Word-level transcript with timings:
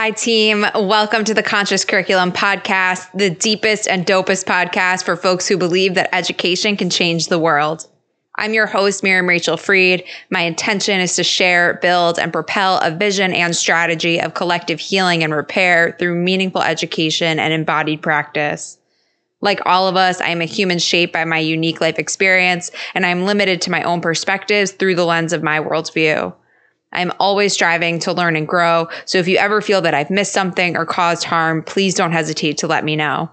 Hi, 0.00 0.12
team. 0.12 0.64
Welcome 0.74 1.24
to 1.24 1.34
the 1.34 1.42
Conscious 1.42 1.84
Curriculum 1.84 2.32
Podcast, 2.32 3.06
the 3.12 3.28
deepest 3.28 3.86
and 3.86 4.06
dopest 4.06 4.46
podcast 4.46 5.04
for 5.04 5.14
folks 5.14 5.46
who 5.46 5.58
believe 5.58 5.94
that 5.94 6.08
education 6.14 6.78
can 6.78 6.88
change 6.88 7.26
the 7.26 7.38
world. 7.38 7.86
I'm 8.36 8.54
your 8.54 8.66
host, 8.66 9.02
Miriam 9.02 9.28
Rachel 9.28 9.58
Freed. 9.58 10.04
My 10.30 10.40
intention 10.40 11.00
is 11.00 11.16
to 11.16 11.22
share, 11.22 11.74
build, 11.82 12.18
and 12.18 12.32
propel 12.32 12.78
a 12.78 12.90
vision 12.90 13.34
and 13.34 13.54
strategy 13.54 14.18
of 14.18 14.32
collective 14.32 14.80
healing 14.80 15.22
and 15.22 15.34
repair 15.34 15.94
through 15.98 16.14
meaningful 16.14 16.62
education 16.62 17.38
and 17.38 17.52
embodied 17.52 18.00
practice. 18.00 18.78
Like 19.42 19.60
all 19.66 19.86
of 19.86 19.96
us, 19.96 20.18
I 20.22 20.28
am 20.28 20.40
a 20.40 20.46
human 20.46 20.78
shaped 20.78 21.12
by 21.12 21.26
my 21.26 21.40
unique 21.40 21.82
life 21.82 21.98
experience, 21.98 22.70
and 22.94 23.04
I'm 23.04 23.26
limited 23.26 23.60
to 23.60 23.70
my 23.70 23.82
own 23.82 24.00
perspectives 24.00 24.72
through 24.72 24.94
the 24.94 25.04
lens 25.04 25.34
of 25.34 25.42
my 25.42 25.60
worldview. 25.60 26.32
I'm 26.92 27.12
always 27.20 27.52
striving 27.52 27.98
to 28.00 28.12
learn 28.12 28.36
and 28.36 28.48
grow. 28.48 28.88
So 29.04 29.18
if 29.18 29.28
you 29.28 29.36
ever 29.36 29.60
feel 29.60 29.80
that 29.82 29.94
I've 29.94 30.10
missed 30.10 30.32
something 30.32 30.76
or 30.76 30.84
caused 30.84 31.24
harm, 31.24 31.62
please 31.62 31.94
don't 31.94 32.12
hesitate 32.12 32.58
to 32.58 32.66
let 32.66 32.84
me 32.84 32.96
know. 32.96 33.30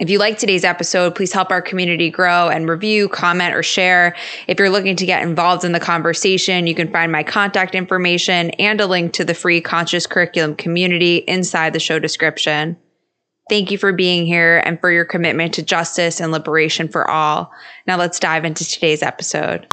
If 0.00 0.08
you 0.08 0.18
like 0.18 0.38
today's 0.38 0.64
episode, 0.64 1.14
please 1.14 1.32
help 1.32 1.50
our 1.50 1.60
community 1.60 2.08
grow 2.08 2.48
and 2.48 2.68
review, 2.68 3.08
comment, 3.08 3.54
or 3.54 3.62
share. 3.62 4.16
If 4.46 4.58
you're 4.58 4.70
looking 4.70 4.96
to 4.96 5.04
get 5.04 5.22
involved 5.22 5.62
in 5.62 5.72
the 5.72 5.80
conversation, 5.80 6.66
you 6.66 6.74
can 6.74 6.90
find 6.90 7.12
my 7.12 7.22
contact 7.22 7.74
information 7.74 8.50
and 8.52 8.80
a 8.80 8.86
link 8.86 9.12
to 9.14 9.24
the 9.24 9.34
free 9.34 9.60
Conscious 9.60 10.06
Curriculum 10.06 10.54
community 10.54 11.16
inside 11.16 11.74
the 11.74 11.80
show 11.80 11.98
description. 11.98 12.78
Thank 13.50 13.70
you 13.70 13.76
for 13.76 13.92
being 13.92 14.24
here 14.24 14.62
and 14.64 14.80
for 14.80 14.90
your 14.90 15.04
commitment 15.04 15.54
to 15.54 15.62
justice 15.62 16.20
and 16.20 16.32
liberation 16.32 16.88
for 16.88 17.10
all. 17.10 17.52
Now 17.86 17.98
let's 17.98 18.20
dive 18.20 18.46
into 18.46 18.64
today's 18.64 19.02
episode. 19.02 19.66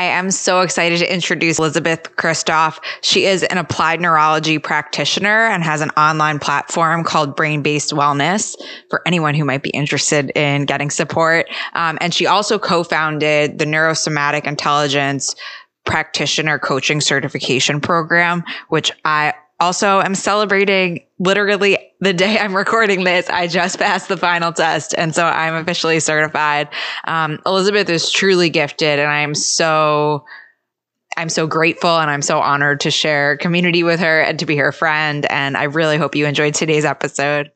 I 0.00 0.04
am 0.04 0.30
so 0.30 0.62
excited 0.62 0.98
to 1.00 1.12
introduce 1.12 1.58
Elisabeth 1.58 2.16
Kristof. 2.16 2.78
She 3.02 3.26
is 3.26 3.42
an 3.42 3.58
applied 3.58 4.00
neurology 4.00 4.58
practitioner 4.58 5.44
and 5.44 5.62
has 5.62 5.82
an 5.82 5.90
online 5.90 6.38
platform 6.38 7.04
called 7.04 7.36
Brain 7.36 7.60
Based 7.60 7.90
Wellness 7.90 8.56
for 8.88 9.02
anyone 9.06 9.34
who 9.34 9.44
might 9.44 9.62
be 9.62 9.68
interested 9.68 10.32
in 10.34 10.64
getting 10.64 10.88
support. 10.88 11.48
Um, 11.74 11.98
and 12.00 12.14
she 12.14 12.26
also 12.26 12.58
co 12.58 12.82
founded 12.82 13.58
the 13.58 13.66
Neurosomatic 13.66 14.46
Intelligence 14.46 15.36
Practitioner 15.84 16.58
Coaching 16.58 17.02
Certification 17.02 17.78
Program, 17.78 18.42
which 18.70 18.90
I 19.04 19.34
also 19.60 19.98
I'm 19.98 20.14
celebrating 20.14 21.04
literally 21.18 21.78
the 22.00 22.12
day 22.12 22.38
I'm 22.38 22.56
recording 22.56 23.04
this. 23.04 23.28
I 23.28 23.46
just 23.46 23.78
passed 23.78 24.08
the 24.08 24.16
final 24.16 24.52
test. 24.52 24.94
And 24.96 25.14
so 25.14 25.26
I'm 25.26 25.54
officially 25.54 26.00
certified. 26.00 26.68
Um, 27.04 27.40
Elizabeth 27.46 27.88
is 27.88 28.10
truly 28.10 28.48
gifted 28.50 28.98
and 28.98 29.08
I 29.08 29.20
am 29.20 29.34
so, 29.34 30.24
I'm 31.16 31.28
so 31.28 31.46
grateful 31.46 31.98
and 31.98 32.10
I'm 32.10 32.22
so 32.22 32.40
honored 32.40 32.80
to 32.80 32.90
share 32.90 33.36
community 33.36 33.82
with 33.82 34.00
her 34.00 34.22
and 34.22 34.38
to 34.38 34.46
be 34.46 34.56
her 34.56 34.72
friend. 34.72 35.26
And 35.30 35.56
I 35.56 35.64
really 35.64 35.98
hope 35.98 36.16
you 36.16 36.26
enjoyed 36.26 36.54
today's 36.54 36.84
episode 36.84 37.50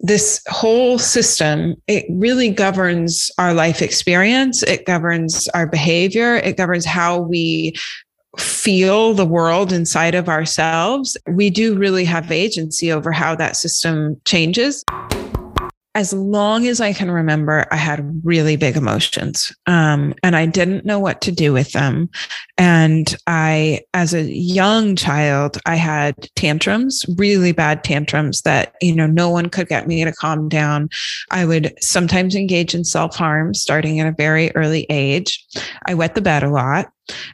this 0.00 0.40
whole 0.46 0.96
system 0.96 1.74
it 1.88 2.04
really 2.08 2.50
governs 2.50 3.32
our 3.36 3.52
life 3.52 3.82
experience 3.82 4.62
it 4.62 4.86
governs 4.86 5.48
our 5.48 5.66
behavior 5.66 6.36
it 6.36 6.56
governs 6.56 6.84
how 6.84 7.18
we 7.18 7.74
feel 8.40 9.14
the 9.14 9.26
world 9.26 9.72
inside 9.72 10.14
of 10.14 10.28
ourselves, 10.28 11.16
we 11.28 11.50
do 11.50 11.76
really 11.76 12.04
have 12.04 12.30
agency 12.30 12.92
over 12.92 13.12
how 13.12 13.34
that 13.34 13.56
system 13.56 14.20
changes. 14.24 14.84
As 15.98 16.12
long 16.12 16.68
as 16.68 16.80
I 16.80 16.92
can 16.92 17.10
remember, 17.10 17.66
I 17.72 17.76
had 17.76 18.20
really 18.22 18.54
big 18.54 18.76
emotions 18.76 19.52
um, 19.66 20.14
and 20.22 20.36
I 20.36 20.46
didn't 20.46 20.84
know 20.84 21.00
what 21.00 21.20
to 21.22 21.32
do 21.32 21.52
with 21.52 21.72
them. 21.72 22.08
And 22.56 23.16
I, 23.26 23.80
as 23.94 24.14
a 24.14 24.22
young 24.22 24.94
child, 24.94 25.58
I 25.66 25.74
had 25.74 26.14
tantrums, 26.36 27.04
really 27.16 27.50
bad 27.50 27.82
tantrums 27.82 28.42
that, 28.42 28.76
you 28.80 28.94
know, 28.94 29.08
no 29.08 29.28
one 29.28 29.48
could 29.48 29.66
get 29.66 29.88
me 29.88 30.04
to 30.04 30.12
calm 30.12 30.48
down. 30.48 30.88
I 31.32 31.44
would 31.44 31.74
sometimes 31.80 32.36
engage 32.36 32.76
in 32.76 32.84
self 32.84 33.16
harm 33.16 33.52
starting 33.52 33.98
at 33.98 34.06
a 34.06 34.14
very 34.16 34.54
early 34.54 34.86
age. 34.90 35.44
I 35.86 35.94
wet 35.94 36.14
the 36.14 36.22
bed 36.22 36.44
a 36.44 36.48
lot. 36.48 36.92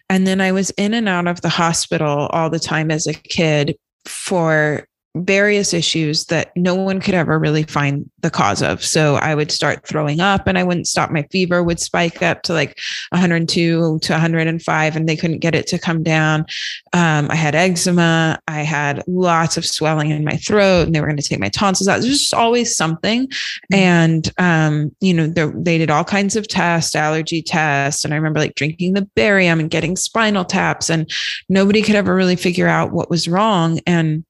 And 0.08 0.26
then 0.26 0.40
I 0.40 0.52
was 0.52 0.70
in 0.70 0.94
and 0.94 1.06
out 1.06 1.26
of 1.26 1.42
the 1.42 1.50
hospital 1.50 2.28
all 2.32 2.48
the 2.48 2.58
time 2.58 2.90
as 2.90 3.06
a 3.06 3.12
kid 3.12 3.76
for 4.06 4.88
various 5.16 5.72
issues 5.72 6.24
that 6.26 6.50
no 6.56 6.74
one 6.74 7.00
could 7.00 7.14
ever 7.14 7.38
really 7.38 7.62
find 7.62 8.10
the 8.20 8.30
cause 8.30 8.62
of. 8.62 8.82
So 8.82 9.14
I 9.16 9.34
would 9.34 9.52
start 9.52 9.86
throwing 9.86 10.20
up 10.20 10.46
and 10.46 10.58
I 10.58 10.64
wouldn't 10.64 10.88
stop. 10.88 11.10
My 11.10 11.22
fever 11.30 11.62
would 11.62 11.78
spike 11.78 12.20
up 12.20 12.42
to 12.42 12.52
like 12.52 12.78
102 13.10 14.00
to 14.00 14.12
105 14.12 14.96
and 14.96 15.08
they 15.08 15.16
couldn't 15.16 15.38
get 15.38 15.54
it 15.54 15.68
to 15.68 15.78
come 15.78 16.02
down. 16.02 16.46
Um, 16.92 17.30
I 17.30 17.36
had 17.36 17.54
eczema. 17.54 18.40
I 18.48 18.62
had 18.62 19.04
lots 19.06 19.56
of 19.56 19.64
swelling 19.64 20.10
in 20.10 20.24
my 20.24 20.36
throat 20.36 20.86
and 20.86 20.94
they 20.94 21.00
were 21.00 21.06
going 21.06 21.16
to 21.16 21.22
take 21.22 21.38
my 21.38 21.48
tonsils 21.48 21.86
out. 21.86 22.00
There's 22.00 22.18
just 22.18 22.34
always 22.34 22.76
something. 22.76 23.28
Mm-hmm. 23.28 23.74
And, 23.74 24.32
um, 24.38 24.96
you 25.00 25.14
know, 25.14 25.28
they 25.28 25.78
did 25.78 25.90
all 25.90 26.04
kinds 26.04 26.34
of 26.34 26.48
tests, 26.48 26.96
allergy 26.96 27.40
tests. 27.40 28.04
And 28.04 28.12
I 28.12 28.16
remember 28.16 28.40
like 28.40 28.56
drinking 28.56 28.94
the 28.94 29.08
barium 29.14 29.60
and 29.60 29.70
getting 29.70 29.94
spinal 29.94 30.44
taps 30.44 30.90
and 30.90 31.08
nobody 31.48 31.82
could 31.82 31.94
ever 31.94 32.16
really 32.16 32.36
figure 32.36 32.66
out 32.68 32.90
what 32.90 33.10
was 33.10 33.28
wrong. 33.28 33.80
And 33.86 34.24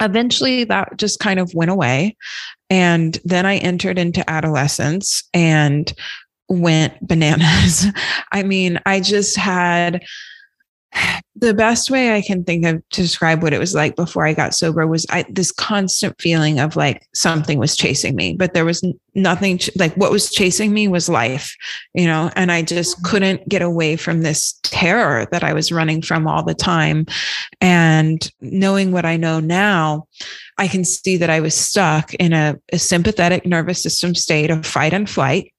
eventually 0.00 0.64
that 0.64 0.96
just 0.96 1.20
kind 1.20 1.40
of 1.40 1.52
went 1.54 1.70
away. 1.70 2.16
And 2.70 3.18
then 3.24 3.46
I 3.46 3.56
entered 3.56 3.98
into 3.98 4.28
adolescence 4.28 5.22
and 5.32 5.92
went 6.48 6.94
bananas. 7.06 7.86
I 8.32 8.42
mean, 8.42 8.80
I 8.86 9.00
just 9.00 9.36
had 9.36 10.02
the 11.38 11.52
best 11.52 11.90
way 11.90 12.14
I 12.14 12.22
can 12.22 12.44
think 12.44 12.64
of 12.64 12.82
to 12.90 13.02
describe 13.02 13.42
what 13.42 13.52
it 13.52 13.58
was 13.58 13.74
like 13.74 13.94
before 13.94 14.26
I 14.26 14.32
got 14.32 14.54
sober 14.54 14.86
was 14.86 15.04
I, 15.10 15.26
this 15.28 15.52
constant 15.52 16.18
feeling 16.20 16.58
of 16.58 16.76
like 16.76 17.06
something 17.14 17.58
was 17.58 17.76
chasing 17.76 18.16
me, 18.16 18.34
but 18.34 18.54
there 18.54 18.64
was 18.64 18.82
nothing 19.14 19.58
ch- 19.58 19.70
like 19.76 19.94
what 19.96 20.10
was 20.10 20.30
chasing 20.30 20.72
me 20.72 20.88
was 20.88 21.10
life, 21.10 21.54
you 21.92 22.06
know, 22.06 22.30
and 22.36 22.50
I 22.50 22.62
just 22.62 22.96
mm-hmm. 22.96 23.06
couldn't 23.06 23.48
get 23.48 23.60
away 23.60 23.96
from 23.96 24.22
this 24.22 24.58
terror 24.62 25.26
that 25.30 25.44
I 25.44 25.52
was 25.52 25.70
running 25.70 26.00
from 26.00 26.26
all 26.26 26.42
the 26.42 26.54
time. 26.54 27.06
And 27.60 28.30
knowing 28.40 28.92
what 28.92 29.04
I 29.04 29.18
know 29.18 29.38
now, 29.38 30.08
I 30.56 30.68
can 30.68 30.86
see 30.86 31.18
that 31.18 31.30
I 31.30 31.40
was 31.40 31.54
stuck 31.54 32.14
in 32.14 32.32
a, 32.32 32.56
a 32.72 32.78
sympathetic 32.78 33.44
nervous 33.44 33.82
system 33.82 34.14
state 34.14 34.50
of 34.50 34.64
fight 34.64 34.94
and 34.94 35.08
flight. 35.08 35.52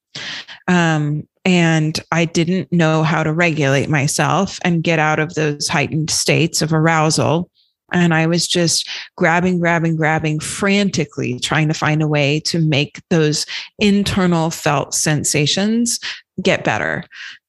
Um, 0.68 1.28
and 1.48 1.98
I 2.12 2.26
didn't 2.26 2.74
know 2.74 3.04
how 3.04 3.24
to 3.24 3.32
regulate 3.32 3.90
myself 3.90 4.60
and 4.66 4.84
get 4.84 5.00
out 5.00 5.18
of 5.18 5.36
those 5.36 5.70
heightened 5.70 6.10
states 6.10 6.62
of 6.62 6.74
arousal. 6.74 7.50
And 7.94 8.14
I 8.14 8.28
was 8.28 8.50
just 8.50 8.86
grabbing, 9.16 9.58
grabbing, 9.58 9.96
grabbing 9.96 10.42
frantically, 10.42 11.40
trying 11.40 11.70
to 11.70 11.74
find 11.74 12.02
a 12.02 12.08
way 12.08 12.42
to 12.42 12.60
make 12.60 13.00
those 13.10 13.46
internal 13.80 14.50
felt 14.50 14.94
sensations 14.94 16.02
get 16.42 16.66
better. 16.66 17.06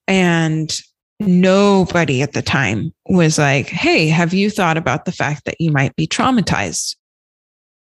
And 0.06 0.78
nobody 1.18 2.22
at 2.22 2.34
the 2.34 2.42
time 2.42 2.94
was 3.06 3.36
like, 3.36 3.66
Hey, 3.66 4.06
have 4.06 4.32
you 4.32 4.48
thought 4.48 4.76
about 4.76 5.06
the 5.06 5.12
fact 5.12 5.44
that 5.44 5.60
you 5.60 5.72
might 5.72 5.96
be 5.96 6.06
traumatized? 6.06 6.94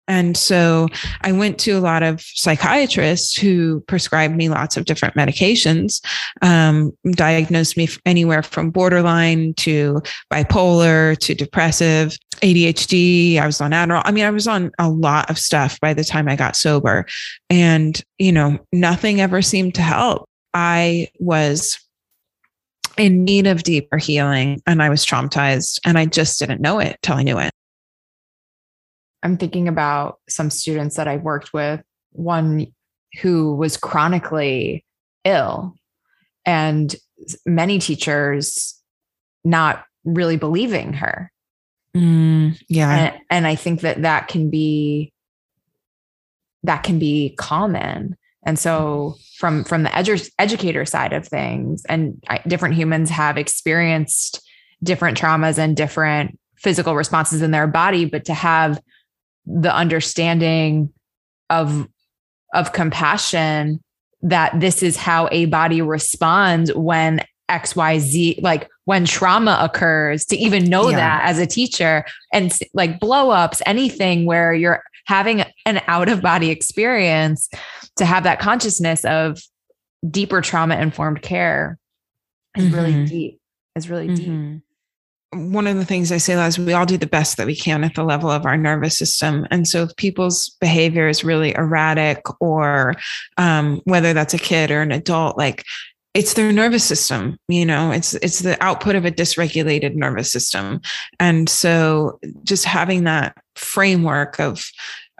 And 0.09 0.37
so 0.37 0.89
I 1.23 1.33
went 1.33 1.59
to 1.61 1.73
a 1.73 1.81
lot 1.81 2.03
of 2.03 2.21
psychiatrists 2.21 3.37
who 3.37 3.81
prescribed 3.87 4.37
me 4.37 4.49
lots 4.49 4.77
of 4.77 4.85
different 4.85 5.15
medications, 5.15 6.05
um, 6.43 6.93
diagnosed 7.13 7.77
me 7.77 7.89
anywhere 8.05 8.43
from 8.43 8.71
borderline 8.71 9.55
to 9.59 10.03
bipolar 10.33 11.17
to 11.19 11.35
depressive, 11.35 12.17
ADHD. 12.43 13.39
I 13.39 13.47
was 13.47 13.61
on 13.61 13.71
Adderall. 13.71 14.03
I 14.05 14.11
mean, 14.11 14.25
I 14.25 14.31
was 14.31 14.49
on 14.49 14.73
a 14.79 14.91
lot 14.91 15.31
of 15.31 15.39
stuff 15.39 15.79
by 15.81 15.95
the 15.95 16.05
time 16.05 16.29
I 16.29 16.37
got 16.37 16.57
sober. 16.57 17.07
And, 17.49 18.03
you 18.19 18.33
know, 18.33 18.59
nothing 18.73 19.21
ever 19.21 19.41
seemed 19.41 19.75
to 19.77 19.83
help. 19.83 20.29
I 20.53 21.09
was 21.19 21.79
in 22.99 23.25
need 23.25 23.47
of 23.47 23.63
deeper 23.63 23.97
healing 23.97 24.61
and 24.67 24.83
I 24.83 24.91
was 24.91 25.07
traumatized 25.07 25.81
and 25.85 25.97
I 25.97 26.07
just 26.07 26.39
didn't 26.39 26.61
know 26.61 26.79
it 26.79 26.99
till 27.03 27.17
I 27.17 27.23
knew 27.23 27.39
it. 27.39 27.53
I'm 29.23 29.37
thinking 29.37 29.69
about 29.69 30.19
some 30.29 30.51
students 30.51 30.97
that 30.97 31.09
I've 31.09 31.23
worked 31.23 31.53
with, 31.53 31.83
one 32.11 32.67
who 33.21 33.55
was 33.55 33.77
chronically 33.77 34.85
ill, 35.25 35.77
and 36.45 36.95
many 37.47 37.79
teachers 37.79 38.81
not 39.45 39.85
really 40.05 40.37
believing 40.37 40.95
her. 40.95 41.31
Mm, 41.97 42.61
yeah. 42.69 42.91
And, 42.91 43.21
and 43.31 43.47
I 43.47 43.55
think 43.55 43.81
that 43.83 44.03
that 44.03 44.29
can 44.29 44.51
be 44.51 45.13
that 46.65 46.83
can 46.83 46.99
be 46.99 47.35
common. 47.39 48.17
And 48.45 48.59
so 48.59 49.17
from 49.37 49.65
from 49.65 49.83
the 49.83 49.91
edu- 49.91 50.31
educator 50.39 50.85
side 50.85 51.13
of 51.13 51.27
things 51.27 51.85
and 51.89 52.23
I, 52.29 52.41
different 52.47 52.75
humans 52.75 53.11
have 53.11 53.37
experienced 53.37 54.43
different 54.83 55.19
traumas 55.19 55.59
and 55.59 55.77
different 55.77 56.39
physical 56.57 56.95
responses 56.97 57.43
in 57.43 57.51
their 57.51 57.67
body 57.67 58.05
but 58.05 58.25
to 58.25 58.35
have 58.35 58.81
the 59.47 59.75
understanding 59.75 60.93
of 61.51 61.89
of 62.55 62.73
compassion 62.73 63.81
that 64.23 64.59
this 64.61 64.83
is 64.83 64.97
how 64.97 65.29
a 65.33 65.47
body 65.47 65.83
responds 65.83 66.73
when 66.75 67.21
xyz 67.51 68.41
like 68.43 68.69
when 68.85 69.05
trauma 69.05 69.59
occurs 69.61 70.25
to 70.25 70.37
even 70.37 70.65
know 70.65 70.89
Yeah. 70.91 70.97
that 70.97 71.23
as 71.25 71.39
a 71.39 71.47
teacher 71.47 72.05
and 72.33 72.57
like 72.75 72.99
blow 73.01 73.31
ups, 73.31 73.63
anything 73.67 74.27
where 74.27 74.53
you're 74.55 74.83
having 75.07 75.45
an 75.67 75.81
out 75.87 76.09
of 76.09 76.21
body 76.23 76.51
experience 76.51 77.49
to 77.97 78.05
have 78.05 78.25
that 78.25 78.39
consciousness 78.41 79.05
of 79.05 79.41
deeper 80.09 80.41
trauma 80.41 80.77
informed 80.77 81.23
care 81.23 81.79
is 82.57 82.71
really 82.71 82.93
Mhm. 82.93 83.09
deep. 83.09 83.41
Is 83.77 83.89
really 83.91 84.15
deep. 84.15 84.61
One 85.33 85.67
of 85.67 85.77
the 85.77 85.85
things 85.85 86.13
I 86.13 86.19
say 86.19 86.35
is 86.47 86.59
we 86.59 86.75
all 86.75 86.85
do 86.85 86.99
the 86.99 87.07
best 87.07 87.37
that 87.37 87.47
we 87.47 87.57
can 87.57 87.85
at 87.85 87.95
the 87.95 88.05
level 88.05 88.31
of 88.31 88.45
our 88.45 88.57
nervous 88.57 88.99
system. 88.99 89.47
And 89.51 89.67
so 89.67 89.85
if 89.85 89.97
people's 89.97 90.51
behavior 90.61 91.09
is 91.09 91.25
really 91.25 91.55
erratic 91.55 92.23
or 92.41 92.95
um, 93.39 93.81
whether 93.85 94.13
that's 94.13 94.35
a 94.35 94.39
kid 94.39 94.71
or 94.71 94.83
an 94.83 94.93
adult, 94.93 95.39
like 95.39 95.65
it's 96.15 96.35
their 96.35 96.53
nervous 96.53 96.85
system, 96.85 97.39
you 97.49 97.65
know, 97.65 97.91
it's 97.91 98.13
it's 98.15 98.41
the 98.41 98.63
output 98.63 98.95
of 98.95 99.07
a 99.07 99.11
dysregulated 99.11 99.95
nervous 99.95 100.31
system. 100.31 100.81
And 101.19 101.49
so 101.49 102.21
just 102.45 102.67
having 102.67 103.05
that 103.05 103.35
framework 103.57 104.39
of 104.39 104.71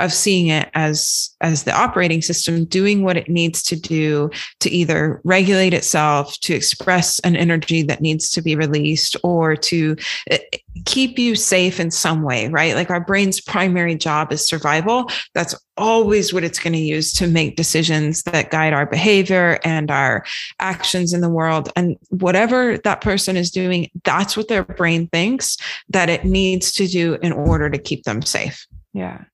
of 0.03 0.13
seeing 0.13 0.49
it 0.49 0.71
as 0.75 1.35
as 1.41 1.65
the 1.65 1.73
operating 1.73 2.23
system 2.23 2.65
doing 2.65 3.03
what 3.03 3.17
it 3.17 3.29
needs 3.29 3.63
to 3.63 3.77
do 3.77 4.31
to 4.61 4.71
either 4.71 5.21
regulate 5.25 5.75
itself 5.75 6.39
to 6.41 6.55
express 6.55 7.19
an 7.21 7.37
energy 7.37 7.83
that 7.83 8.01
needs 8.01 8.31
to 8.31 8.43
be 8.43 8.55
released 8.55 9.17
or 9.23 9.57
to 9.57 9.97
eh, 10.31 10.39
keep 10.85 11.19
you 11.19 11.35
safe 11.35 11.81
in 11.81 11.91
some 11.91 12.23
way 12.23 12.43
right? 12.49 12.75
Like 12.75 12.91
our 12.91 13.01
brain's 13.01 13.41
primary 13.41 13.95
job 13.95 14.33
is 14.33 14.47
survival. 14.47 15.09
That's 15.35 15.55
always 15.77 16.33
what 16.33 16.45
it's 16.45 16.59
going 16.59 16.75
to 16.75 16.79
use 16.79 17.13
to 17.15 17.27
make 17.27 17.57
decisions 17.57 18.23
that 18.25 18.51
guide 18.51 18.73
our 18.73 18.87
behavior 18.87 19.59
and 19.65 19.91
our 19.91 20.25
actions 20.61 21.13
in 21.13 21.21
the 21.21 21.31
world. 21.31 21.71
And 21.77 21.97
whatever 22.11 22.79
that 22.79 23.01
person 23.01 23.37
is 23.37 23.51
doing 23.51 23.91
that's 24.05 24.37
what 24.37 24.49
their 24.49 24.65
brain 24.65 25.09
thinks 25.09 25.57
that 25.89 26.09
it 26.09 26.25
needs 26.25 26.73
to 26.73 26.87
do 26.87 27.15
in 27.23 27.33
order 27.33 27.71
to 27.71 27.79
keep 27.79 28.05
them 28.05 28.23
safe. 28.23 28.67
Yeah. 28.93 29.25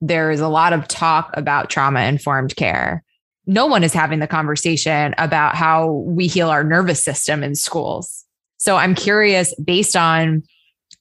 There 0.00 0.30
is 0.30 0.40
a 0.40 0.48
lot 0.48 0.72
of 0.72 0.88
talk 0.88 1.30
about 1.34 1.70
trauma 1.70 2.00
informed 2.02 2.56
care. 2.56 3.02
No 3.46 3.66
one 3.66 3.84
is 3.84 3.92
having 3.92 4.18
the 4.18 4.26
conversation 4.26 5.14
about 5.18 5.54
how 5.54 5.90
we 5.90 6.26
heal 6.26 6.50
our 6.50 6.64
nervous 6.64 7.02
system 7.02 7.42
in 7.42 7.54
schools. 7.54 8.24
So 8.58 8.76
I'm 8.76 8.94
curious, 8.94 9.54
based 9.56 9.96
on 9.96 10.42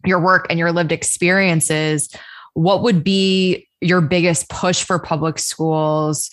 your 0.06 0.19
work 0.19 0.45
and 0.50 0.59
your 0.59 0.71
lived 0.71 0.92
experiences, 0.92 2.09
what 2.53 2.83
would 2.83 3.03
be 3.03 3.68
your 3.81 4.01
biggest 4.01 4.50
push 4.50 4.83
for 4.83 5.00
public 5.00 5.39
schools 5.39 6.30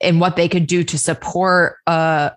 and 0.00 0.20
what 0.20 0.36
they 0.36 0.48
could 0.48 0.66
do 0.66 0.82
to 0.84 0.98
support 0.98 1.76
a, 1.86 2.32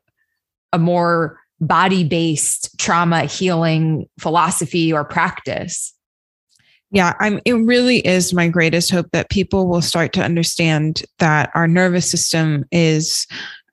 a 0.74 0.80
more 0.80 1.40
body 1.62 2.04
based 2.04 2.78
trauma 2.78 3.26
healing 3.26 4.08
philosophy 4.20 4.92
or 4.92 5.04
practice? 5.04 5.95
Yeah, 6.92 7.14
I'm 7.20 7.40
it 7.46 7.54
really 7.54 8.06
is 8.06 8.34
my 8.34 8.48
greatest 8.48 8.92
hope 8.92 9.08
that 9.12 9.30
people 9.30 9.68
will 9.68 9.82
start 9.82 10.14
to 10.14 10.24
understand 10.24 11.04
that 11.20 11.52
our 11.56 11.68
nervous 11.68 12.10
system 12.10 12.66
is 12.72 13.28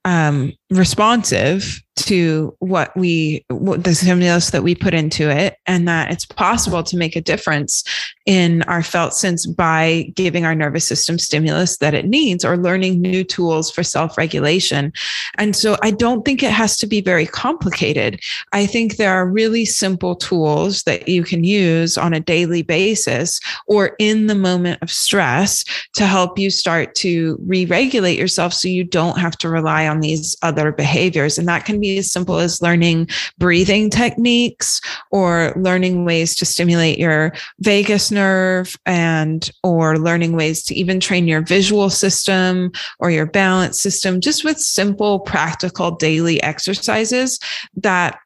um, 0.05 0.51
responsive 0.77 1.83
to 1.95 2.55
what 2.59 2.95
we 2.97 3.45
what 3.49 3.83
the 3.83 3.93
stimulus 3.93 4.49
that 4.49 4.63
we 4.63 4.73
put 4.73 4.95
into 4.95 5.29
it 5.29 5.57
and 5.67 5.87
that 5.87 6.11
it's 6.11 6.25
possible 6.25 6.81
to 6.81 6.97
make 6.97 7.15
a 7.15 7.21
difference 7.21 7.83
in 8.25 8.63
our 8.63 8.81
felt 8.81 9.13
sense 9.13 9.45
by 9.45 10.09
giving 10.15 10.43
our 10.43 10.55
nervous 10.55 10.87
system 10.87 11.19
stimulus 11.19 11.77
that 11.77 11.93
it 11.93 12.05
needs 12.05 12.43
or 12.43 12.57
learning 12.57 12.99
new 12.99 13.23
tools 13.23 13.69
for 13.69 13.83
self-regulation. 13.83 14.91
And 15.37 15.55
so 15.55 15.77
i 15.83 15.91
don't 15.91 16.25
think 16.25 16.41
it 16.41 16.51
has 16.51 16.77
to 16.77 16.87
be 16.87 17.01
very 17.01 17.27
complicated. 17.27 18.19
I 18.53 18.65
think 18.65 18.95
there 18.95 19.13
are 19.13 19.27
really 19.27 19.65
simple 19.65 20.15
tools 20.15 20.83
that 20.83 21.07
you 21.07 21.23
can 21.23 21.43
use 21.43 21.97
on 21.97 22.13
a 22.13 22.19
daily 22.19 22.63
basis 22.63 23.39
or 23.67 23.95
in 23.99 24.27
the 24.27 24.35
moment 24.35 24.81
of 24.81 24.91
stress 24.91 25.63
to 25.93 26.07
help 26.07 26.39
you 26.39 26.49
start 26.49 26.95
to 26.95 27.37
re-regulate 27.45 28.17
yourself 28.17 28.53
so 28.53 28.67
you 28.67 28.83
don't 28.83 29.19
have 29.19 29.37
to 29.37 29.49
rely 29.49 29.87
on 29.87 29.99
these 29.99 30.35
other 30.41 30.62
behaviors. 30.71 31.37
And 31.37 31.47
that 31.47 31.65
can 31.65 31.79
be 31.79 31.97
as 31.97 32.11
simple 32.11 32.39
as 32.39 32.61
learning 32.61 33.09
breathing 33.37 33.89
techniques 33.89 34.81
or 35.11 35.53
learning 35.55 36.05
ways 36.05 36.35
to 36.35 36.45
stimulate 36.45 36.97
your 36.97 37.33
vagus 37.59 38.11
nerve 38.11 38.75
and 38.85 39.49
or 39.63 39.97
learning 39.97 40.35
ways 40.35 40.63
to 40.63 40.75
even 40.75 40.99
train 40.99 41.27
your 41.27 41.41
visual 41.41 41.89
system 41.89 42.71
or 42.99 43.11
your 43.11 43.25
balance 43.25 43.79
system 43.79 44.21
just 44.21 44.43
with 44.43 44.59
simple 44.59 45.19
practical 45.19 45.91
daily 45.91 46.41
exercises 46.43 47.39
that 47.75 48.19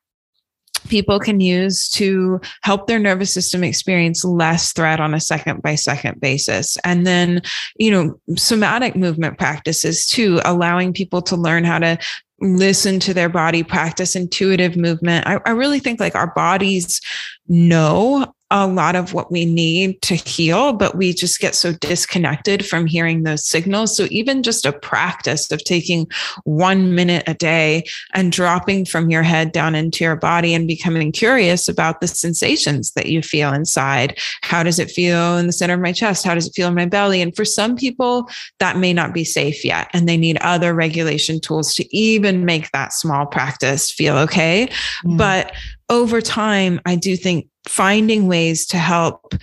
people 0.88 1.20
can 1.20 1.40
use 1.40 1.90
to 1.90 2.40
help 2.62 2.88
their 2.88 3.00
nervous 3.00 3.34
system 3.34 3.64
experience 3.64 4.24
less 4.24 4.74
threat 4.74 5.00
on 5.00 5.14
a 5.14 5.20
second 5.20 5.62
by 5.62 5.76
second 5.76 6.22
basis. 6.22 6.78
And 6.84 7.06
then, 7.06 7.42
you 7.78 7.92
know, 7.92 8.20
somatic 8.36 8.96
movement 8.96 9.38
practices 9.38 10.08
too, 10.08 10.40
allowing 10.46 10.94
people 10.94 11.22
to 11.24 11.36
learn 11.36 11.64
how 11.64 11.80
to 11.80 11.98
listen 12.40 13.00
to 13.00 13.14
their 13.14 13.30
body, 13.30 13.64
practice 13.64 14.16
intuitive 14.16 14.78
movement. 14.78 15.26
I, 15.26 15.40
I 15.46 15.52
really 15.52 15.80
think 15.80 16.00
like 16.00 16.16
our 16.16 16.34
bodies 16.34 17.02
know 17.48 18.34
a 18.50 18.66
lot 18.66 18.96
of 18.96 19.14
what 19.14 19.30
we 19.30 19.46
need 19.46 20.02
to 20.04 20.16
heal, 20.16 20.72
but 20.72 20.96
we 20.96 21.14
just 21.14 21.40
get 21.40 21.54
so 21.54 21.74
disconnected 21.74 22.66
from 22.66 22.86
hearing 22.86 23.24
those 23.24 23.46
signals. 23.46 23.96
So, 23.96 24.08
even 24.10 24.42
just 24.42 24.66
a 24.66 24.72
practice 24.72 25.52
of 25.52 25.64
taking 25.64 26.08
one 26.46 26.96
minute 26.96 27.24
a 27.28 27.34
day 27.34 27.84
and 28.14 28.32
dropping 28.32 28.86
from 28.86 29.10
your 29.10 29.24
head 29.24 29.52
down 29.52 29.76
into 29.76 30.06
your 30.06 30.16
body 30.16 30.54
and 30.54 30.68
becoming 30.68 31.12
curious 31.12 31.68
about 31.68 32.00
the 32.00 32.08
sensations 32.08 32.92
that 32.92 33.08
you 33.08 33.22
feel 33.22 33.54
inside. 33.54 34.18
How 34.44 34.64
does 34.64 34.80
it 34.80 34.92
feel 34.92 35.38
in 35.38 35.48
the 35.48 35.54
center 35.54 35.74
of 35.74 35.82
my 35.82 35.92
chest? 35.92 36.24
How 36.24 36.34
does 36.34 36.48
it 36.48 36.56
feel 36.56 36.70
in 36.70 36.76
my 36.76 36.86
belly? 36.86 37.22
And 37.22 37.36
for 37.36 37.44
some 37.44 37.76
people, 37.76 38.30
that 38.60 38.78
may 38.78 38.94
not 38.94 39.14
be 39.14 39.26
safe 39.26 39.66
yet, 39.66 39.90
and 39.92 40.08
they 40.08 40.18
need 40.18 40.38
other 40.38 40.74
regulation 40.74 41.42
tools 41.42 41.76
to 41.76 41.96
even 41.96 42.46
make 42.46 42.72
that 42.72 42.94
small 42.94 43.26
practice 43.26 43.92
feel 43.92 44.18
okay. 44.18 44.70
Mm. 45.04 45.18
But 45.18 45.52
over 45.90 46.22
time, 46.22 46.82
I 46.86 46.96
do 46.96 47.16
think 47.16 47.48
finding 47.68 48.28
ways 48.28 48.66
to 48.68 48.78
help 48.78 49.34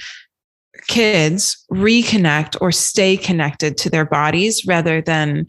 kids 0.87 1.65
reconnect 1.71 2.57
or 2.61 2.71
stay 2.73 3.17
connected 3.17 3.77
to 3.79 3.91
their 3.91 4.05
bodies 4.05 4.67
rather 4.67 5.01
than 5.01 5.47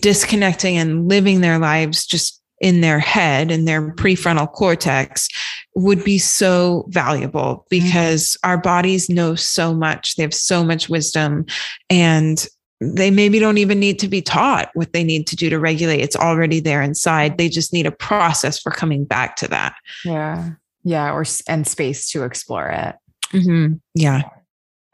disconnecting 0.00 0.76
and 0.76 1.08
living 1.08 1.40
their 1.40 1.58
lives 1.58 2.06
just 2.06 2.42
in 2.60 2.80
their 2.80 2.98
head 2.98 3.50
in 3.50 3.66
their 3.66 3.92
prefrontal 3.94 4.50
cortex 4.50 5.28
would 5.74 6.02
be 6.04 6.18
so 6.18 6.86
valuable 6.88 7.66
mm-hmm. 7.70 7.84
because 7.84 8.36
our 8.42 8.58
bodies 8.58 9.10
know 9.10 9.34
so 9.34 9.74
much. 9.74 10.16
They 10.16 10.22
have 10.22 10.34
so 10.34 10.64
much 10.64 10.88
wisdom 10.88 11.44
and 11.90 12.46
they 12.80 13.10
maybe 13.10 13.38
don't 13.38 13.58
even 13.58 13.80
need 13.80 13.98
to 14.00 14.08
be 14.08 14.20
taught 14.20 14.70
what 14.74 14.92
they 14.92 15.04
need 15.04 15.26
to 15.28 15.36
do 15.36 15.48
to 15.48 15.58
regulate. 15.58 16.00
It's 16.00 16.16
already 16.16 16.60
there 16.60 16.82
inside. 16.82 17.38
They 17.38 17.48
just 17.48 17.72
need 17.72 17.86
a 17.86 17.90
process 17.90 18.58
for 18.58 18.70
coming 18.70 19.04
back 19.04 19.36
to 19.36 19.48
that. 19.48 19.74
Yeah. 20.04 20.50
Yeah. 20.86 21.12
Or, 21.12 21.24
and 21.48 21.66
space 21.66 22.08
to 22.12 22.22
explore 22.22 22.68
it. 22.68 22.94
Mhm. 23.32 23.80
Yeah. 23.94 24.22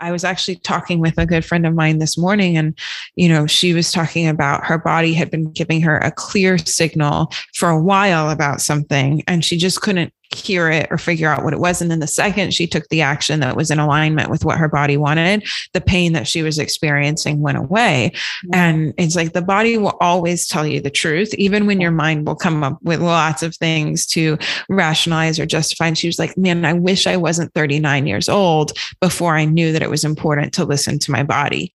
I 0.01 0.11
was 0.11 0.25
actually 0.25 0.57
talking 0.57 0.99
with 0.99 1.17
a 1.17 1.27
good 1.27 1.45
friend 1.45 1.65
of 1.65 1.75
mine 1.75 1.99
this 1.99 2.19
morning, 2.19 2.57
and, 2.57 2.77
you 3.15 3.29
know, 3.29 3.47
she 3.47 3.73
was 3.73 3.93
talking 3.93 4.27
about 4.27 4.65
her 4.65 4.79
body 4.79 5.15
had 5.15 5.31
been 5.31 5.53
giving 5.53 5.81
her 5.83 5.99
a 5.99 6.11
clear 6.11 6.59
signal 6.59 7.31
for 7.55 7.69
a 7.69 7.81
while 7.81 8.31
about 8.31 8.61
something, 8.61 9.23
and 9.29 9.45
she 9.45 9.57
just 9.57 9.81
couldn't 9.81 10.13
hear 10.35 10.71
it 10.71 10.89
or 10.91 10.99
figure 10.99 11.29
out 11.29 11.45
what 11.45 11.53
it 11.53 11.61
was. 11.61 11.81
And 11.81 11.91
then 11.91 12.01
the 12.01 12.07
second 12.07 12.55
she 12.55 12.67
took 12.67 12.89
the 12.89 13.03
action 13.03 13.41
that 13.41 13.57
was 13.57 13.71
in 13.71 13.79
alignment 13.79 14.31
with 14.31 14.45
what 14.45 14.59
her 14.59 14.69
body 14.69 14.97
wanted, 14.97 15.45
the 15.73 15.81
pain 15.81 16.13
that 16.13 16.27
she 16.27 16.43
was 16.43 16.59
experiencing 16.59 17.41
went 17.41 17.59
away. 17.59 18.13
And 18.53 18.95
it's 18.99 19.17
like 19.17 19.33
the 19.33 19.43
body 19.43 19.79
will 19.79 19.97
always 20.01 20.47
tell 20.47 20.67
you 20.67 20.81
the 20.81 20.91
truth, 20.91 21.35
even 21.35 21.67
when 21.67 21.81
your 21.81 21.91
mind 21.91 22.27
will 22.27 22.37
come 22.37 22.65
up 22.65 22.79
with 22.83 23.01
lots 23.01 23.43
of 23.43 23.55
things 23.57 24.07
to 24.07 24.39
rationalize 24.69 25.39
or 25.39 25.47
justify. 25.47 25.89
And 25.89 25.99
she 25.99 26.09
was 26.09 26.19
like, 26.19 26.37
Man, 26.37 26.65
I 26.65 26.73
wish 26.73 27.07
I 27.07 27.17
wasn't 27.17 27.55
39 27.55 28.07
years 28.07 28.29
old 28.29 28.73
before 29.01 29.37
I 29.37 29.45
knew 29.45 29.73
that 29.73 29.83
it 29.83 29.91
was 29.91 30.05
important 30.05 30.55
to 30.55 30.65
listen 30.65 30.99
to 31.01 31.11
my 31.11 31.23
body. 31.23 31.75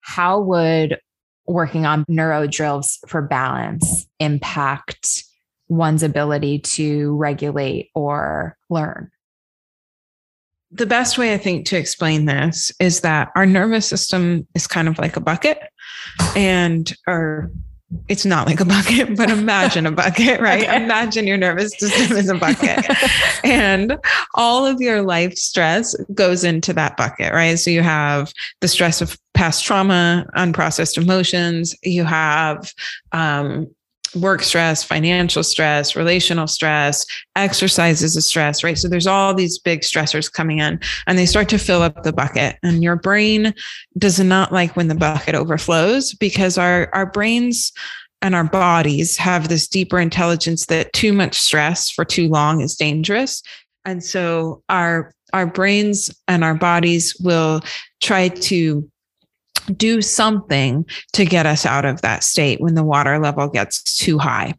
How 0.00 0.40
would 0.40 0.98
working 1.46 1.84
on 1.84 2.04
neuro 2.08 2.46
drills 2.46 2.98
for 3.06 3.22
balance 3.22 4.06
impact 4.18 5.24
one's 5.70 6.02
ability 6.02 6.58
to 6.58 7.16
regulate 7.16 7.90
or 7.94 8.58
learn? 8.68 9.10
The 10.72 10.86
best 10.86 11.16
way 11.16 11.32
I 11.32 11.38
think 11.38 11.66
to 11.66 11.78
explain 11.78 12.26
this 12.26 12.70
is 12.78 13.00
that 13.00 13.30
our 13.34 13.46
nervous 13.46 13.86
system 13.86 14.46
is 14.54 14.66
kind 14.66 14.88
of 14.88 14.98
like 14.98 15.16
a 15.16 15.20
bucket 15.20 15.58
and 16.36 16.92
or 17.08 17.50
it's 18.08 18.24
not 18.24 18.46
like 18.46 18.60
a 18.60 18.64
bucket, 18.64 19.16
but 19.16 19.30
imagine 19.38 19.84
a 19.84 19.90
bucket, 19.90 20.40
right? 20.40 20.62
Okay. 20.62 20.84
Imagine 20.84 21.26
your 21.26 21.36
nervous 21.36 21.72
system 21.76 22.16
is 22.16 22.28
a 22.28 22.36
bucket. 22.36 22.86
and 23.44 23.98
all 24.34 24.64
of 24.64 24.80
your 24.80 25.02
life 25.02 25.34
stress 25.34 25.96
goes 26.14 26.44
into 26.44 26.72
that 26.72 26.96
bucket, 26.96 27.32
right? 27.32 27.58
So 27.58 27.70
you 27.70 27.82
have 27.82 28.32
the 28.60 28.68
stress 28.68 29.00
of 29.00 29.18
past 29.34 29.64
trauma, 29.64 30.24
unprocessed 30.36 30.98
emotions, 30.98 31.74
you 31.82 32.04
have 32.04 32.72
um, 33.10 33.66
work 34.14 34.42
stress, 34.42 34.82
financial 34.82 35.42
stress, 35.42 35.96
relational 35.96 36.46
stress, 36.46 37.06
exercise 37.36 38.02
is 38.02 38.16
a 38.16 38.22
stress, 38.22 38.64
right? 38.64 38.78
So 38.78 38.88
there's 38.88 39.06
all 39.06 39.34
these 39.34 39.58
big 39.58 39.80
stressors 39.80 40.32
coming 40.32 40.58
in 40.58 40.80
and 41.06 41.18
they 41.18 41.26
start 41.26 41.48
to 41.50 41.58
fill 41.58 41.82
up 41.82 42.02
the 42.02 42.12
bucket. 42.12 42.56
And 42.62 42.82
your 42.82 42.96
brain 42.96 43.54
does 43.98 44.18
not 44.18 44.52
like 44.52 44.76
when 44.76 44.88
the 44.88 44.94
bucket 44.94 45.34
overflows 45.34 46.14
because 46.14 46.58
our, 46.58 46.88
our 46.92 47.06
brains 47.06 47.72
and 48.22 48.34
our 48.34 48.44
bodies 48.44 49.16
have 49.16 49.48
this 49.48 49.66
deeper 49.66 49.98
intelligence 49.98 50.66
that 50.66 50.92
too 50.92 51.12
much 51.12 51.38
stress 51.38 51.90
for 51.90 52.04
too 52.04 52.28
long 52.28 52.60
is 52.60 52.76
dangerous. 52.76 53.42
And 53.84 54.04
so 54.04 54.62
our 54.68 55.12
our 55.32 55.46
brains 55.46 56.10
and 56.26 56.42
our 56.42 56.54
bodies 56.54 57.16
will 57.20 57.60
try 58.02 58.28
to 58.28 58.88
do 59.66 60.02
something 60.02 60.86
to 61.12 61.24
get 61.24 61.46
us 61.46 61.66
out 61.66 61.84
of 61.84 62.02
that 62.02 62.24
state 62.24 62.60
when 62.60 62.74
the 62.74 62.84
water 62.84 63.18
level 63.18 63.48
gets 63.48 63.96
too 63.96 64.18
high. 64.18 64.54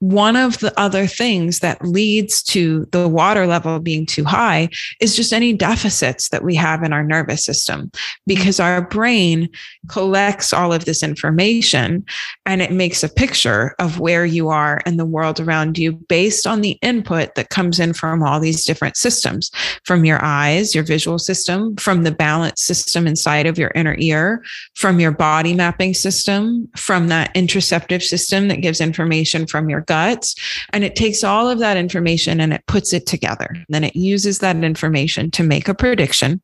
One 0.00 0.36
of 0.36 0.58
the 0.58 0.78
other 0.78 1.06
things 1.06 1.58
that 1.60 1.84
leads 1.84 2.42
to 2.44 2.86
the 2.92 3.08
water 3.08 3.46
level 3.46 3.80
being 3.80 4.06
too 4.06 4.24
high 4.24 4.68
is 5.00 5.16
just 5.16 5.32
any 5.32 5.52
deficits 5.52 6.28
that 6.28 6.44
we 6.44 6.54
have 6.54 6.82
in 6.82 6.92
our 6.92 7.02
nervous 7.02 7.44
system 7.44 7.90
because 8.26 8.60
our 8.60 8.82
brain 8.82 9.48
collects 9.88 10.52
all 10.52 10.72
of 10.72 10.84
this 10.84 11.02
information 11.02 12.04
and 12.46 12.62
it 12.62 12.70
makes 12.70 13.02
a 13.02 13.08
picture 13.08 13.74
of 13.78 13.98
where 13.98 14.24
you 14.24 14.48
are 14.48 14.80
and 14.86 14.98
the 14.98 15.06
world 15.06 15.40
around 15.40 15.78
you 15.78 15.92
based 15.92 16.46
on 16.46 16.60
the 16.60 16.78
input 16.82 17.34
that 17.34 17.50
comes 17.50 17.80
in 17.80 17.92
from 17.92 18.22
all 18.22 18.38
these 18.38 18.64
different 18.64 18.96
systems 18.96 19.50
from 19.84 20.04
your 20.04 20.22
eyes, 20.22 20.74
your 20.74 20.84
visual 20.84 21.18
system, 21.18 21.74
from 21.76 22.04
the 22.04 22.12
balance 22.12 22.62
system 22.62 23.06
inside 23.06 23.46
of 23.46 23.58
your 23.58 23.72
inner 23.74 23.96
ear, 23.98 24.42
from 24.74 25.00
your 25.00 25.10
body 25.10 25.54
mapping 25.54 25.94
system, 25.94 26.68
from 26.76 27.08
that 27.08 27.34
interoceptive 27.34 28.02
system 28.02 28.48
that 28.48 28.62
gives 28.62 28.80
information 28.80 29.46
from 29.48 29.68
your 29.68 29.82
guts. 29.82 30.34
And 30.72 30.84
it 30.84 30.96
takes 30.96 31.24
all 31.24 31.48
of 31.48 31.58
that 31.58 31.76
information 31.76 32.40
and 32.40 32.52
it 32.52 32.64
puts 32.66 32.92
it 32.92 33.06
together. 33.06 33.48
Then 33.68 33.84
it 33.84 33.96
uses 33.96 34.38
that 34.40 34.56
information 34.56 35.30
to 35.32 35.42
make 35.42 35.68
a 35.68 35.74
prediction. 35.74 36.40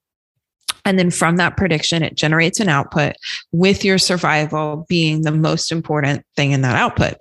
And 0.84 0.98
then 0.98 1.10
from 1.10 1.36
that 1.36 1.56
prediction, 1.56 2.02
it 2.02 2.14
generates 2.14 2.60
an 2.60 2.68
output 2.68 3.14
with 3.52 3.84
your 3.84 3.98
survival 3.98 4.84
being 4.88 5.22
the 5.22 5.32
most 5.32 5.72
important 5.72 6.24
thing 6.36 6.52
in 6.52 6.60
that 6.62 6.76
output 6.76 7.14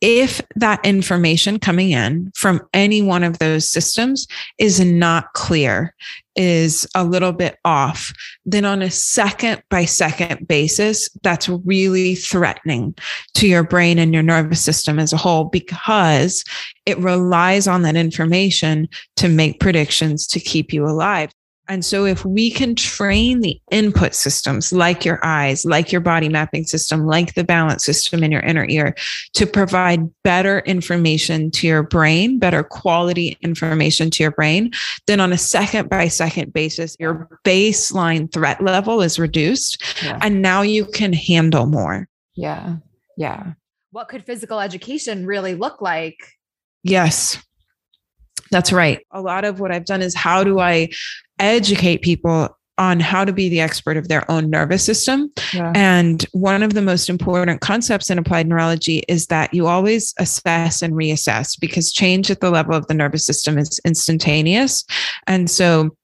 if 0.00 0.40
that 0.56 0.84
information 0.84 1.58
coming 1.58 1.90
in 1.90 2.32
from 2.34 2.60
any 2.72 3.02
one 3.02 3.22
of 3.22 3.38
those 3.38 3.68
systems 3.68 4.26
is 4.58 4.80
not 4.80 5.32
clear, 5.34 5.94
is 6.36 6.86
a 6.94 7.04
little 7.04 7.32
bit 7.32 7.58
off, 7.64 8.12
then 8.46 8.64
on 8.64 8.80
a 8.80 8.90
second 8.90 9.62
by 9.68 9.84
second 9.84 10.48
basis, 10.48 11.10
that's 11.22 11.48
really 11.48 12.14
threatening 12.14 12.94
to 13.34 13.46
your 13.46 13.62
brain 13.62 13.98
and 13.98 14.14
your 14.14 14.22
nervous 14.22 14.64
system 14.64 14.98
as 14.98 15.12
a 15.12 15.18
whole 15.18 15.44
because 15.44 16.44
it 16.86 16.98
relies 16.98 17.66
on 17.66 17.82
that 17.82 17.96
information 17.96 18.88
to 19.16 19.28
make 19.28 19.60
predictions 19.60 20.26
to 20.26 20.40
keep 20.40 20.72
you 20.72 20.86
alive. 20.86 21.30
And 21.70 21.84
so, 21.84 22.04
if 22.04 22.24
we 22.24 22.50
can 22.50 22.74
train 22.74 23.42
the 23.42 23.60
input 23.70 24.12
systems 24.12 24.72
like 24.72 25.04
your 25.04 25.20
eyes, 25.22 25.64
like 25.64 25.92
your 25.92 26.00
body 26.00 26.28
mapping 26.28 26.64
system, 26.64 27.06
like 27.06 27.34
the 27.34 27.44
balance 27.44 27.84
system 27.84 28.24
in 28.24 28.32
your 28.32 28.40
inner 28.40 28.66
ear 28.68 28.96
to 29.34 29.46
provide 29.46 30.00
better 30.24 30.58
information 30.66 31.48
to 31.52 31.68
your 31.68 31.84
brain, 31.84 32.40
better 32.40 32.64
quality 32.64 33.38
information 33.40 34.10
to 34.10 34.24
your 34.24 34.32
brain, 34.32 34.72
then 35.06 35.20
on 35.20 35.32
a 35.32 35.38
second 35.38 35.88
by 35.88 36.08
second 36.08 36.52
basis, 36.52 36.96
your 36.98 37.28
baseline 37.44 38.32
threat 38.32 38.60
level 38.60 39.00
is 39.00 39.20
reduced. 39.20 39.80
Yeah. 40.02 40.18
And 40.22 40.42
now 40.42 40.62
you 40.62 40.84
can 40.84 41.12
handle 41.12 41.66
more. 41.66 42.08
Yeah. 42.34 42.78
Yeah. 43.16 43.52
What 43.92 44.08
could 44.08 44.24
physical 44.24 44.58
education 44.58 45.24
really 45.24 45.54
look 45.54 45.80
like? 45.80 46.18
Yes. 46.82 47.40
That's 48.50 48.72
right. 48.72 49.04
A 49.12 49.20
lot 49.20 49.44
of 49.44 49.60
what 49.60 49.70
I've 49.70 49.84
done 49.84 50.02
is 50.02 50.14
how 50.14 50.44
do 50.44 50.58
I 50.58 50.88
educate 51.38 52.02
people 52.02 52.56
on 52.80 52.98
how 52.98 53.26
to 53.26 53.32
be 53.32 53.50
the 53.50 53.60
expert 53.60 53.98
of 53.98 54.08
their 54.08 54.28
own 54.30 54.48
nervous 54.48 54.82
system. 54.82 55.30
Yeah. 55.52 55.70
And 55.74 56.24
one 56.32 56.62
of 56.62 56.72
the 56.72 56.80
most 56.80 57.10
important 57.10 57.60
concepts 57.60 58.08
in 58.08 58.16
applied 58.18 58.48
neurology 58.48 59.02
is 59.06 59.26
that 59.26 59.52
you 59.52 59.66
always 59.66 60.14
assess 60.18 60.80
and 60.80 60.94
reassess 60.94 61.60
because 61.60 61.92
change 61.92 62.30
at 62.30 62.40
the 62.40 62.50
level 62.50 62.74
of 62.74 62.86
the 62.86 62.94
nervous 62.94 63.26
system 63.26 63.58
is 63.58 63.78
instantaneous. 63.84 64.82
And 65.26 65.50
so 65.50 65.94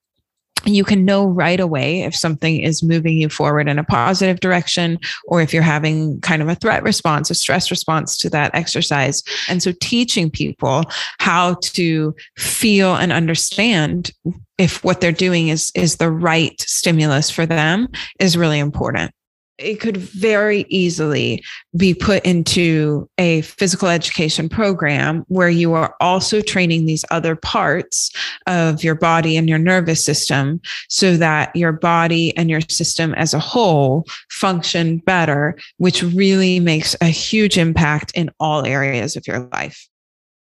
you 0.65 0.85
can 0.85 1.05
know 1.05 1.27
right 1.27 1.61
away 1.61 2.03
if 2.03 2.15
something 2.15 2.61
is 2.61 2.83
moving 2.83 3.19
you 3.19 3.29
forward 3.29 3.69
in 3.69 3.79
a 3.79 3.85
positive 3.85 4.41
direction 4.41 4.99
or 5.27 5.41
if 5.41 5.53
you're 5.53 5.63
having 5.63 6.21
kind 6.21 6.43
of 6.43 6.49
a 6.49 6.55
threat 6.55 6.83
response, 6.83 7.31
a 7.31 7.35
stress 7.35 7.71
response 7.71 8.17
to 8.19 8.31
that 8.31 8.55
exercise. 8.55 9.23
And 9.49 9.63
so 9.63 9.73
teaching 9.81 10.31
people 10.31 10.85
how 11.19 11.55
to 11.63 12.15
feel 12.37 12.95
and 12.97 13.13
understand 13.13 14.11
if 14.59 14.83
what 14.83 15.01
they're 15.01 15.13
doing 15.13 15.49
is 15.49 15.71
is 15.75 15.97
the 15.97 16.11
right 16.11 16.59
stimulus 16.61 17.31
for 17.31 17.47
them 17.47 17.89
is 18.19 18.37
really 18.37 18.59
important 18.59 19.13
it 19.59 19.81
could 19.81 19.97
very 19.97 20.67
easily 20.69 21.43
be 21.77 21.95
put 21.95 22.25
into 22.25 23.09
a 23.19 23.41
physical 23.43 23.89
education 23.89 24.49
program 24.49 25.25
where 25.29 25.49
you 25.49 25.73
are 25.73 25.95
also 26.01 26.41
training 26.41 26.85
these 26.85 27.05
other 27.11 27.35
parts 27.35 28.11
of 28.47 28.85
your 28.85 28.95
body 28.95 29.37
and 29.37 29.49
your 29.49 29.59
nervous 29.59 30.05
system 30.05 30.61
so 30.89 31.17
that 31.17 31.55
your 31.57 31.73
body 31.73 32.37
and 32.37 32.51
your 32.51 32.61
system 32.61 33.15
as 33.15 33.33
a 33.33 33.39
whole 33.39 34.05
function 34.31 34.99
better, 34.99 35.57
which 35.79 36.03
really 36.03 36.61
makes 36.61 36.95
a 37.01 37.07
huge 37.07 37.57
impact 37.57 38.13
in 38.15 38.31
all 38.39 38.67
areas 38.67 39.17
of 39.17 39.27
your 39.27 39.49
life. 39.53 39.89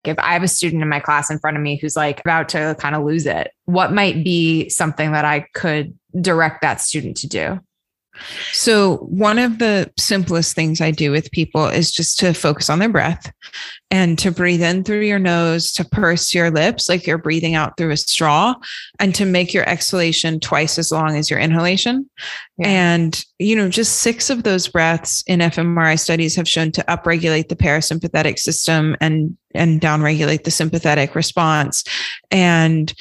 If 0.04 0.18
I 0.18 0.32
have 0.32 0.42
a 0.42 0.48
student 0.48 0.82
in 0.82 0.88
my 0.88 1.00
class 1.00 1.30
in 1.30 1.38
front 1.38 1.58
of 1.58 1.62
me 1.62 1.76
who's 1.76 1.96
like 1.96 2.20
about 2.20 2.48
to 2.50 2.74
kind 2.78 2.94
of 2.94 3.04
lose 3.04 3.26
it, 3.26 3.50
what 3.66 3.92
might 3.92 4.24
be 4.24 4.68
something 4.70 5.12
that 5.12 5.26
I 5.26 5.46
could 5.52 5.98
direct 6.20 6.62
that 6.62 6.80
student 6.80 7.18
to 7.18 7.28
do? 7.28 7.60
So, 8.52 8.98
one 8.98 9.38
of 9.38 9.58
the 9.58 9.90
simplest 9.98 10.54
things 10.54 10.80
I 10.80 10.90
do 10.90 11.10
with 11.10 11.30
people 11.30 11.66
is 11.66 11.90
just 11.90 12.18
to 12.20 12.32
focus 12.32 12.70
on 12.70 12.78
their 12.78 12.88
breath 12.88 13.32
and 13.90 14.18
to 14.18 14.30
breathe 14.30 14.62
in 14.62 14.84
through 14.84 15.00
your 15.00 15.18
nose, 15.18 15.72
to 15.72 15.84
purse 15.84 16.32
your 16.34 16.50
lips 16.50 16.88
like 16.88 17.06
you're 17.06 17.18
breathing 17.18 17.54
out 17.54 17.76
through 17.76 17.90
a 17.90 17.96
straw, 17.96 18.54
and 18.98 19.14
to 19.14 19.24
make 19.24 19.52
your 19.52 19.68
exhalation 19.68 20.38
twice 20.40 20.78
as 20.78 20.92
long 20.92 21.16
as 21.16 21.30
your 21.30 21.40
inhalation. 21.40 22.08
Yeah. 22.58 22.68
And, 22.68 23.24
you 23.38 23.56
know, 23.56 23.68
just 23.68 24.00
six 24.00 24.30
of 24.30 24.42
those 24.42 24.68
breaths 24.68 25.24
in 25.26 25.40
fMRI 25.40 25.98
studies 25.98 26.36
have 26.36 26.48
shown 26.48 26.72
to 26.72 26.84
upregulate 26.84 27.48
the 27.48 27.56
parasympathetic 27.56 28.38
system 28.38 28.96
and 29.00 29.36
and 29.54 29.80
downregulate 29.80 30.44
the 30.44 30.50
sympathetic 30.50 31.14
response. 31.14 31.82
And, 32.30 32.92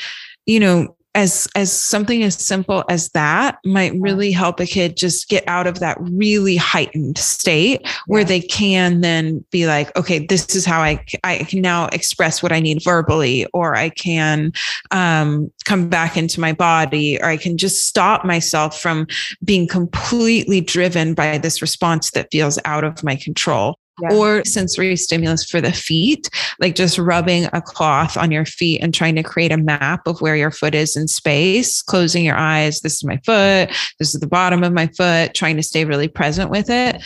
you 0.47 0.59
know, 0.59 0.95
as 1.15 1.47
as 1.55 1.71
something 1.71 2.23
as 2.23 2.35
simple 2.35 2.83
as 2.87 3.09
that 3.09 3.57
might 3.65 3.93
really 3.99 4.31
help 4.31 4.59
a 4.59 4.65
kid 4.65 4.95
just 4.95 5.27
get 5.27 5.43
out 5.47 5.65
of 5.65 5.79
that 5.79 5.97
really 5.99 6.55
heightened 6.55 7.17
state 7.17 7.87
where 8.05 8.21
yeah. 8.21 8.27
they 8.27 8.39
can 8.39 9.01
then 9.01 9.43
be 9.51 9.65
like 9.65 9.95
okay 9.97 10.19
this 10.27 10.55
is 10.55 10.65
how 10.65 10.81
i 10.81 11.03
i 11.23 11.39
can 11.39 11.61
now 11.61 11.87
express 11.87 12.43
what 12.43 12.51
i 12.51 12.59
need 12.59 12.83
verbally 12.83 13.45
or 13.53 13.75
i 13.75 13.89
can 13.89 14.51
um, 14.91 15.51
come 15.65 15.89
back 15.89 16.15
into 16.15 16.39
my 16.39 16.53
body 16.53 17.19
or 17.19 17.25
i 17.25 17.37
can 17.37 17.57
just 17.57 17.85
stop 17.85 18.23
myself 18.23 18.79
from 18.79 19.07
being 19.43 19.67
completely 19.67 20.61
driven 20.61 21.15
by 21.15 21.39
this 21.39 21.61
response 21.61 22.11
that 22.11 22.29
feels 22.31 22.59
out 22.65 22.83
of 22.83 23.03
my 23.03 23.15
control 23.15 23.79
yeah. 24.01 24.15
or 24.15 24.43
sensory 24.45 24.95
stimulus 24.95 25.45
for 25.45 25.61
the 25.61 25.71
feet, 25.71 26.29
like 26.59 26.75
just 26.75 26.97
rubbing 26.97 27.45
a 27.53 27.61
cloth 27.61 28.17
on 28.17 28.31
your 28.31 28.45
feet 28.45 28.81
and 28.81 28.93
trying 28.93 29.15
to 29.15 29.23
create 29.23 29.51
a 29.51 29.57
map 29.57 30.07
of 30.07 30.21
where 30.21 30.35
your 30.35 30.51
foot 30.51 30.75
is 30.75 30.95
in 30.95 31.07
space, 31.07 31.81
closing 31.81 32.25
your 32.25 32.37
eyes. 32.37 32.81
This 32.81 32.95
is 32.95 33.03
my 33.03 33.17
foot. 33.25 33.69
This 33.99 34.13
is 34.13 34.19
the 34.19 34.27
bottom 34.27 34.63
of 34.63 34.73
my 34.73 34.87
foot, 34.87 35.33
trying 35.33 35.55
to 35.57 35.63
stay 35.63 35.85
really 35.85 36.07
present 36.07 36.49
with 36.49 36.69
it. 36.69 37.01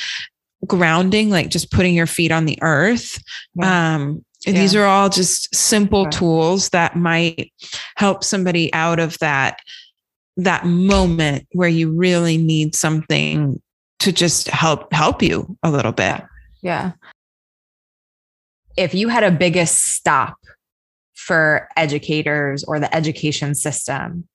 Grounding, 0.66 1.30
like 1.30 1.50
just 1.50 1.72
putting 1.72 1.94
your 1.94 2.08
feet 2.08 2.32
on 2.32 2.46
the 2.46 2.58
earth. 2.62 3.22
Yeah. 3.56 3.96
Um, 3.96 4.24
yeah. 4.46 4.54
These 4.54 4.76
are 4.76 4.86
all 4.86 5.10
just 5.10 5.54
simple 5.56 6.06
tools 6.08 6.70
that 6.70 6.96
might 6.96 7.54
help 7.96 8.24
somebody 8.24 8.74
out 8.74 9.00
of 9.00 9.18
that 9.20 9.60
that 10.38 10.66
moment 10.66 11.48
where 11.52 11.70
you 11.70 11.92
really 11.92 12.38
need 12.38 12.76
something 12.76 13.62
to 14.00 14.12
just 14.12 14.48
help 14.50 14.92
help 14.92 15.22
you 15.22 15.58
a 15.64 15.72
little 15.72 15.92
bit. 15.92 16.22
Yeah. 16.64 16.94
If 18.76 18.96
you 18.96 19.10
had 19.10 19.24
a 19.24 19.30
biggest 19.30 19.94
stop 19.94 20.38
for 21.14 21.68
educators 21.78 22.64
or 22.64 22.80
the 22.80 22.94
education 22.96 23.54
system, 23.54 24.28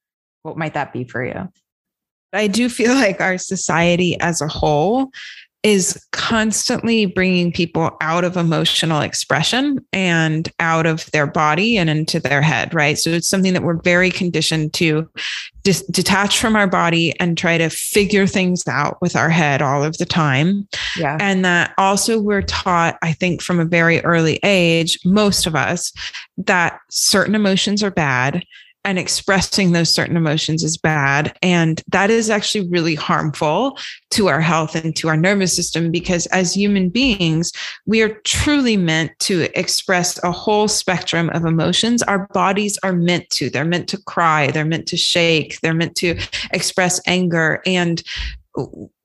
what 0.42 0.56
might 0.56 0.74
that 0.74 0.92
be 0.92 1.04
for 1.04 1.24
you? 1.24 1.48
I 2.32 2.46
do 2.46 2.68
feel 2.68 2.94
like 2.94 3.20
our 3.20 3.38
society 3.38 4.20
as 4.20 4.40
a 4.40 4.46
whole 4.48 5.10
is 5.64 6.04
constantly 6.12 7.06
bringing 7.06 7.52
people 7.52 7.96
out 8.00 8.22
of 8.22 8.36
emotional 8.36 9.00
expression 9.00 9.84
and 9.92 10.52
out 10.60 10.86
of 10.86 11.10
their 11.10 11.26
body 11.26 11.76
and 11.76 11.90
into 11.90 12.20
their 12.20 12.40
head, 12.40 12.72
right? 12.72 12.96
So 12.96 13.10
it's 13.10 13.28
something 13.28 13.54
that 13.54 13.64
we're 13.64 13.82
very 13.82 14.10
conditioned 14.10 14.72
to 14.74 15.08
dis- 15.64 15.84
detach 15.86 16.38
from 16.38 16.54
our 16.54 16.68
body 16.68 17.18
and 17.18 17.36
try 17.36 17.58
to 17.58 17.70
figure 17.70 18.26
things 18.26 18.66
out 18.68 19.02
with 19.02 19.16
our 19.16 19.30
head 19.30 19.60
all 19.60 19.82
of 19.82 19.98
the 19.98 20.06
time. 20.06 20.68
Yeah. 20.96 21.16
And 21.20 21.44
that 21.44 21.74
also 21.76 22.20
we're 22.20 22.42
taught, 22.42 22.96
I 23.02 23.12
think, 23.12 23.42
from 23.42 23.58
a 23.58 23.64
very 23.64 24.00
early 24.04 24.38
age, 24.44 24.98
most 25.04 25.44
of 25.44 25.56
us, 25.56 25.92
that 26.36 26.78
certain 26.88 27.34
emotions 27.34 27.82
are 27.82 27.90
bad 27.90 28.44
and 28.84 28.98
expressing 28.98 29.72
those 29.72 29.92
certain 29.92 30.16
emotions 30.16 30.62
is 30.62 30.78
bad. 30.78 31.36
And 31.42 31.82
that 31.88 32.10
is 32.10 32.30
actually 32.30 32.68
really 32.68 32.94
harmful 32.94 33.78
to 34.10 34.28
our 34.28 34.40
health 34.40 34.74
and 34.74 34.94
to 34.96 35.08
our 35.08 35.16
nervous 35.16 35.54
system 35.54 35.90
because 35.90 36.26
as 36.26 36.54
human 36.54 36.88
beings, 36.88 37.52
we 37.86 38.02
are 38.02 38.20
truly 38.24 38.76
meant 38.76 39.12
to 39.20 39.48
express 39.58 40.22
a 40.22 40.32
whole 40.32 40.68
spectrum 40.68 41.28
of 41.30 41.44
emotions. 41.44 42.02
Our 42.04 42.26
bodies 42.32 42.78
are 42.82 42.92
meant 42.92 43.28
to, 43.30 43.50
they're 43.50 43.64
meant 43.64 43.88
to 43.90 44.02
cry, 44.04 44.50
they're 44.50 44.64
meant 44.64 44.88
to 44.88 44.96
shake, 44.96 45.60
they're 45.60 45.74
meant 45.74 45.96
to 45.96 46.18
express 46.52 47.00
anger. 47.06 47.60
And 47.66 48.02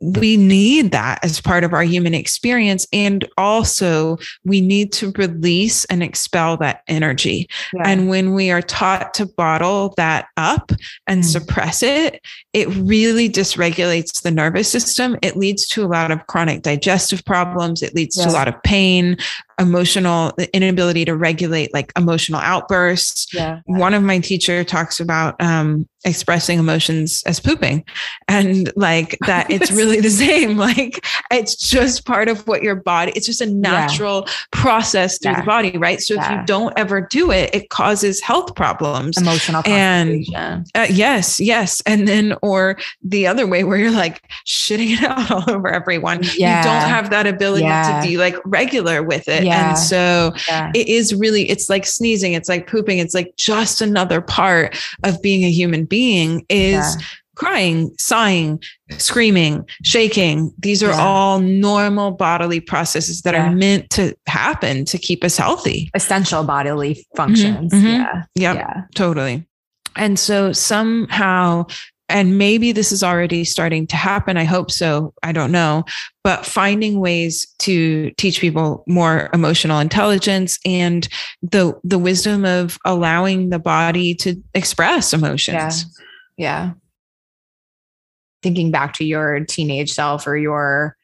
we 0.03 0.35
need 0.35 0.91
that 0.91 1.23
as 1.23 1.39
part 1.39 1.63
of 1.63 1.73
our 1.73 1.83
human 1.83 2.13
experience. 2.13 2.85
And 2.91 3.27
also, 3.37 4.17
we 4.43 4.59
need 4.59 4.91
to 4.93 5.11
release 5.11 5.85
and 5.85 6.03
expel 6.03 6.57
that 6.57 6.81
energy. 6.87 7.47
Yeah. 7.73 7.83
And 7.85 8.09
when 8.09 8.33
we 8.33 8.51
are 8.51 8.61
taught 8.61 9.13
to 9.15 9.25
bottle 9.25 9.93
that 9.97 10.27
up 10.37 10.71
and 11.07 11.21
mm 11.21 11.33
suppress 11.33 11.81
it, 11.81 12.21
it 12.51 12.67
really 12.75 13.29
dysregulates 13.29 14.21
the 14.21 14.29
nervous 14.29 14.69
system. 14.69 15.17
It 15.21 15.37
leads 15.37 15.65
to 15.69 15.83
a 15.83 15.87
lot 15.87 16.11
of 16.11 16.27
chronic 16.27 16.61
digestive 16.61 17.23
problems, 17.23 17.81
it 17.81 17.95
leads 17.95 18.17
yeah. 18.17 18.25
to 18.25 18.29
a 18.29 18.33
lot 18.33 18.47
of 18.49 18.61
pain, 18.61 19.17
emotional 19.59 20.33
the 20.37 20.53
inability 20.55 21.05
to 21.05 21.15
regulate 21.15 21.73
like 21.73 21.91
emotional 21.97 22.39
outbursts. 22.39 23.33
Yeah. 23.33 23.61
One 23.65 23.93
of 23.93 24.03
my 24.03 24.19
teacher 24.19 24.63
talks 24.63 24.99
about 24.99 25.41
um, 25.41 25.87
expressing 26.05 26.59
emotions 26.59 27.23
as 27.25 27.39
pooping 27.39 27.85
and 28.27 28.71
like 28.75 29.17
that 29.25 29.49
it's 29.49 29.71
really 29.83 29.92
the 30.01 30.09
same 30.23 30.57
like 30.57 31.05
it's 31.31 31.55
just 31.55 32.05
part 32.05 32.27
of 32.27 32.45
what 32.47 32.63
your 32.63 32.75
body 32.75 33.11
it's 33.15 33.25
just 33.25 33.41
a 33.41 33.45
natural 33.45 34.23
yeah. 34.25 34.33
process 34.51 35.17
through 35.17 35.31
yeah. 35.31 35.39
the 35.41 35.45
body 35.45 35.77
right 35.77 36.01
so 36.01 36.13
yeah. 36.13 36.25
if 36.33 36.39
you 36.39 36.45
don't 36.45 36.73
ever 36.77 37.01
do 37.01 37.31
it 37.31 37.53
it 37.53 37.69
causes 37.69 38.21
health 38.21 38.55
problems 38.55 39.17
emotional 39.17 39.61
and 39.65 40.25
uh, 40.35 40.87
yes 40.89 41.39
yes 41.39 41.81
and 41.85 42.07
then 42.07 42.35
or 42.41 42.77
the 43.03 43.27
other 43.27 43.47
way 43.47 43.63
where 43.63 43.77
you're 43.77 43.91
like 43.91 44.21
shitting 44.45 44.97
it 44.97 45.03
out 45.09 45.31
all 45.31 45.55
over 45.55 45.67
everyone 45.69 46.19
yeah. 46.35 46.59
you 46.59 46.63
don't 46.63 46.89
have 46.89 47.09
that 47.09 47.27
ability 47.27 47.63
to 47.63 47.99
be 48.03 48.17
like 48.17 48.35
regular 48.45 49.03
with 49.03 49.27
it 49.27 49.43
and 49.43 49.77
so 49.77 50.31
it 50.73 50.87
is 50.87 51.13
really 51.13 51.49
it's 51.49 51.69
like 51.69 51.85
sneezing 51.85 52.33
it's 52.33 52.49
like 52.49 52.67
pooping 52.67 52.99
it's 52.99 53.13
like 53.13 53.35
just 53.37 53.81
another 53.81 54.21
part 54.21 54.77
of 55.03 55.21
being 55.21 55.43
a 55.43 55.51
human 55.51 55.85
being 55.85 56.45
is. 56.49 56.97
Crying, 57.35 57.93
sighing, 57.99 58.61
screaming, 58.97 59.67
shaking. 59.83 60.53
These 60.59 60.83
are 60.83 60.91
yeah. 60.91 61.05
all 61.05 61.39
normal 61.39 62.11
bodily 62.11 62.59
processes 62.59 63.21
that 63.23 63.33
yeah. 63.33 63.47
are 63.47 63.55
meant 63.55 63.89
to 63.91 64.15
happen 64.27 64.85
to 64.85 64.97
keep 64.97 65.23
us 65.23 65.37
healthy. 65.37 65.89
Essential 65.93 66.43
bodily 66.43 67.05
functions. 67.15 67.71
Mm-hmm, 67.71 67.85
mm-hmm. 67.85 68.01
Yeah. 68.01 68.23
Yep, 68.35 68.55
yeah. 68.55 68.81
Totally. 68.95 69.45
And 69.95 70.17
so 70.17 70.53
somehow 70.53 71.65
and 72.09 72.37
maybe 72.37 72.71
this 72.71 72.91
is 72.91 73.03
already 73.03 73.43
starting 73.43 73.87
to 73.87 73.95
happen. 73.95 74.37
I 74.37 74.43
hope 74.43 74.69
so. 74.69 75.13
I 75.23 75.31
don't 75.31 75.51
know. 75.51 75.83
But 76.23 76.45
finding 76.45 76.99
ways 76.99 77.47
to 77.59 78.11
teach 78.17 78.39
people 78.39 78.83
more 78.87 79.29
emotional 79.33 79.79
intelligence 79.79 80.59
and 80.65 81.07
the 81.41 81.73
the 81.83 81.97
wisdom 81.97 82.45
of 82.45 82.77
allowing 82.85 83.49
the 83.49 83.59
body 83.59 84.13
to 84.15 84.35
express 84.53 85.13
emotions. 85.13 85.85
Yeah. 85.85 85.93
Yeah. 86.37 86.71
Thinking 88.43 88.69
back 88.71 88.93
to 88.95 89.05
your 89.05 89.39
teenage 89.45 89.91
self 89.93 90.27
or 90.27 90.37
your 90.37 90.95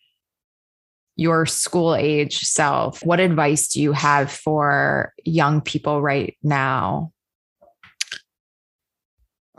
your 1.16 1.46
school 1.46 1.96
age 1.96 2.40
self, 2.40 3.06
what 3.06 3.20
advice 3.20 3.68
do 3.68 3.82
you 3.82 3.92
have 3.92 4.32
for 4.32 5.14
young 5.26 5.60
people 5.60 6.02
right 6.02 6.38
now 6.44 7.12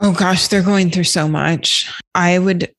Oh 0.01 0.11
gosh, 0.13 0.47
they're 0.47 0.63
going 0.63 0.89
through 0.89 1.03
so 1.03 1.27
much. 1.27 1.91
I 2.15 2.39
would 2.39 2.73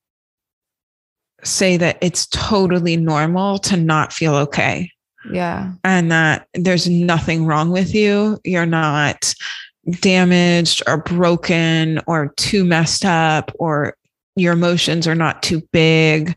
say 1.45 1.77
that 1.77 1.99
it's 2.01 2.27
totally 2.27 2.97
normal 2.97 3.59
to 3.59 3.77
not 3.77 4.13
feel 4.13 4.35
okay. 4.35 4.91
Yeah. 5.31 5.73
And 5.85 6.11
that 6.11 6.49
there's 6.55 6.89
nothing 6.89 7.47
wrong 7.47 7.71
with 7.71 7.95
you. 7.95 8.41
You're 8.45 8.67
not 8.67 9.35
damaged 10.01 10.83
or 10.89 10.99
broken 10.99 12.01
or 12.09 12.33
too 12.37 12.65
messed 12.65 13.05
up 13.05 13.53
or 13.55 13.97
your 14.37 14.53
emotions 14.53 15.07
are 15.07 15.15
not 15.15 15.43
too 15.43 15.63
big 15.73 16.37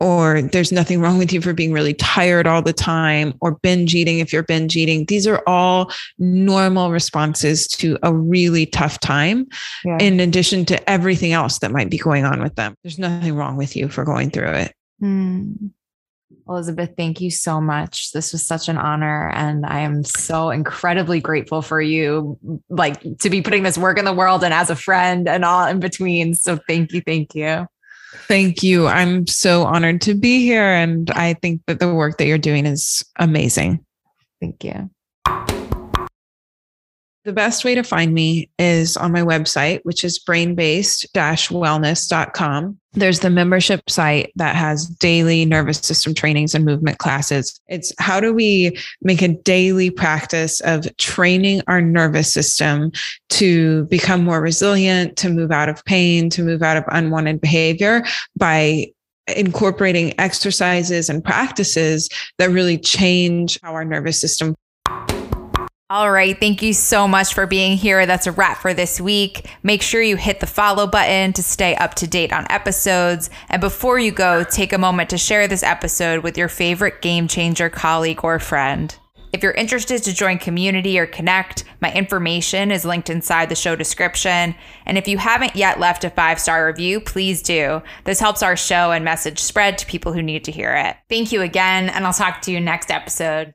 or 0.00 0.42
there's 0.42 0.70
nothing 0.70 1.00
wrong 1.00 1.18
with 1.18 1.32
you 1.32 1.40
for 1.40 1.52
being 1.52 1.72
really 1.72 1.94
tired 1.94 2.46
all 2.46 2.62
the 2.62 2.72
time 2.72 3.34
or 3.40 3.58
binge 3.62 3.94
eating 3.94 4.20
if 4.20 4.32
you're 4.32 4.44
binge 4.44 4.76
eating. 4.76 5.04
These 5.06 5.26
are 5.26 5.42
all 5.46 5.90
normal 6.18 6.90
responses 6.90 7.66
to 7.68 7.98
a 8.02 8.14
really 8.14 8.66
tough 8.66 9.00
time, 9.00 9.46
yeah. 9.84 9.98
in 10.00 10.20
addition 10.20 10.64
to 10.66 10.90
everything 10.90 11.32
else 11.32 11.58
that 11.58 11.72
might 11.72 11.90
be 11.90 11.98
going 11.98 12.24
on 12.24 12.40
with 12.40 12.54
them. 12.54 12.76
There's 12.84 12.98
nothing 12.98 13.34
wrong 13.34 13.56
with 13.56 13.74
you 13.74 13.88
for 13.88 14.04
going 14.04 14.30
through 14.30 14.50
it. 14.50 14.74
Mm. 15.02 15.70
Elisabeth, 16.48 16.94
thank 16.96 17.20
you 17.20 17.30
so 17.30 17.60
much. 17.60 18.12
This 18.12 18.32
was 18.32 18.46
such 18.46 18.68
an 18.68 18.78
honor. 18.78 19.30
And 19.34 19.66
I 19.66 19.80
am 19.80 20.02
so 20.02 20.50
incredibly 20.50 21.20
grateful 21.20 21.60
for 21.60 21.80
you, 21.80 22.38
like 22.70 23.02
to 23.18 23.30
be 23.30 23.42
putting 23.42 23.62
this 23.62 23.76
work 23.76 23.98
in 23.98 24.04
the 24.04 24.12
world 24.12 24.42
and 24.42 24.54
as 24.54 24.70
a 24.70 24.76
friend 24.76 25.28
and 25.28 25.44
all 25.44 25.66
in 25.66 25.78
between. 25.78 26.34
So 26.34 26.58
thank 26.66 26.92
you. 26.92 27.02
Thank 27.02 27.34
you. 27.34 27.66
Thank 28.26 28.62
you. 28.62 28.86
I'm 28.86 29.26
so 29.26 29.64
honored 29.64 30.00
to 30.02 30.14
be 30.14 30.40
here. 30.40 30.64
And 30.64 31.10
I 31.10 31.34
think 31.34 31.60
that 31.66 31.80
the 31.80 31.92
work 31.92 32.16
that 32.18 32.26
you're 32.26 32.38
doing 32.38 32.64
is 32.64 33.04
amazing. 33.18 33.84
Thank 34.40 34.64
you. 34.64 34.90
The 37.28 37.34
best 37.34 37.62
way 37.62 37.74
to 37.74 37.82
find 37.82 38.14
me 38.14 38.48
is 38.58 38.96
on 38.96 39.12
my 39.12 39.20
website, 39.20 39.80
which 39.82 40.02
is 40.02 40.18
brainbased 40.18 41.12
wellness.com. 41.12 42.78
There's 42.94 43.20
the 43.20 43.28
membership 43.28 43.82
site 43.90 44.32
that 44.36 44.56
has 44.56 44.86
daily 44.86 45.44
nervous 45.44 45.76
system 45.76 46.14
trainings 46.14 46.54
and 46.54 46.64
movement 46.64 46.96
classes. 46.96 47.60
It's 47.66 47.92
how 47.98 48.18
do 48.18 48.32
we 48.32 48.78
make 49.02 49.20
a 49.20 49.28
daily 49.28 49.90
practice 49.90 50.62
of 50.62 50.88
training 50.96 51.60
our 51.66 51.82
nervous 51.82 52.32
system 52.32 52.92
to 53.28 53.84
become 53.90 54.24
more 54.24 54.40
resilient, 54.40 55.18
to 55.18 55.28
move 55.28 55.52
out 55.52 55.68
of 55.68 55.84
pain, 55.84 56.30
to 56.30 56.42
move 56.42 56.62
out 56.62 56.78
of 56.78 56.84
unwanted 56.88 57.42
behavior 57.42 58.04
by 58.38 58.86
incorporating 59.36 60.18
exercises 60.18 61.10
and 61.10 61.22
practices 61.22 62.08
that 62.38 62.48
really 62.48 62.78
change 62.78 63.60
how 63.62 63.74
our 63.74 63.84
nervous 63.84 64.18
system 64.18 64.54
all 65.90 66.10
right. 66.10 66.38
Thank 66.38 66.62
you 66.62 66.74
so 66.74 67.08
much 67.08 67.32
for 67.32 67.46
being 67.46 67.76
here. 67.76 68.04
That's 68.04 68.26
a 68.26 68.32
wrap 68.32 68.58
for 68.60 68.74
this 68.74 69.00
week. 69.00 69.48
Make 69.62 69.80
sure 69.80 70.02
you 70.02 70.16
hit 70.16 70.40
the 70.40 70.46
follow 70.46 70.86
button 70.86 71.32
to 71.32 71.42
stay 71.42 71.74
up 71.76 71.94
to 71.94 72.06
date 72.06 72.32
on 72.32 72.46
episodes. 72.50 73.30
And 73.48 73.60
before 73.60 73.98
you 73.98 74.12
go, 74.12 74.44
take 74.44 74.74
a 74.74 74.78
moment 74.78 75.08
to 75.10 75.18
share 75.18 75.48
this 75.48 75.62
episode 75.62 76.22
with 76.22 76.36
your 76.36 76.48
favorite 76.48 77.00
game 77.00 77.26
changer 77.26 77.70
colleague 77.70 78.22
or 78.22 78.38
friend. 78.38 78.94
If 79.32 79.42
you're 79.42 79.52
interested 79.52 80.02
to 80.04 80.14
join 80.14 80.38
community 80.38 80.98
or 80.98 81.06
connect, 81.06 81.64
my 81.80 81.92
information 81.92 82.70
is 82.70 82.84
linked 82.84 83.08
inside 83.08 83.48
the 83.48 83.54
show 83.54 83.76
description. 83.76 84.54
And 84.84 84.98
if 84.98 85.08
you 85.08 85.16
haven't 85.16 85.56
yet 85.56 85.80
left 85.80 86.04
a 86.04 86.10
five 86.10 86.38
star 86.38 86.66
review, 86.66 87.00
please 87.00 87.42
do. 87.42 87.82
This 88.04 88.20
helps 88.20 88.42
our 88.42 88.56
show 88.56 88.90
and 88.92 89.04
message 89.04 89.38
spread 89.38 89.78
to 89.78 89.86
people 89.86 90.12
who 90.12 90.22
need 90.22 90.44
to 90.44 90.52
hear 90.52 90.74
it. 90.74 90.96
Thank 91.08 91.32
you 91.32 91.40
again, 91.40 91.88
and 91.88 92.06
I'll 92.06 92.12
talk 92.12 92.42
to 92.42 92.52
you 92.52 92.60
next 92.60 92.90
episode. 92.90 93.54